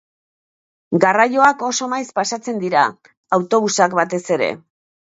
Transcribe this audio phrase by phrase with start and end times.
[1.03, 2.89] Garraioak oso maiz pasatzen dira,
[3.41, 4.55] autobusak batez ere.